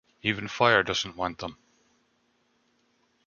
Even 0.23 0.47
fire 0.47 0.81
doesn't 0.81 1.15
want 1.15 1.37
them. 1.37 1.57